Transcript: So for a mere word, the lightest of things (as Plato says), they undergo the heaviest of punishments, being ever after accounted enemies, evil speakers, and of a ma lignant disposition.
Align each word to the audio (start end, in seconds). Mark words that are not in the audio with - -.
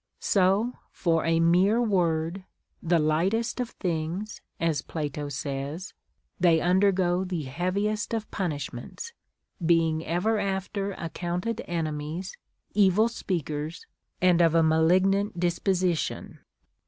So 0.19 0.79
for 0.91 1.25
a 1.25 1.39
mere 1.39 1.79
word, 1.79 2.43
the 2.81 2.97
lightest 2.97 3.59
of 3.59 3.69
things 3.69 4.41
(as 4.59 4.81
Plato 4.81 5.29
says), 5.29 5.93
they 6.39 6.59
undergo 6.59 7.23
the 7.23 7.43
heaviest 7.43 8.11
of 8.15 8.31
punishments, 8.31 9.13
being 9.63 10.03
ever 10.03 10.39
after 10.39 10.93
accounted 10.93 11.61
enemies, 11.67 12.35
evil 12.73 13.09
speakers, 13.09 13.85
and 14.23 14.41
of 14.41 14.55
a 14.55 14.63
ma 14.63 14.79
lignant 14.79 15.39
disposition. 15.39 16.39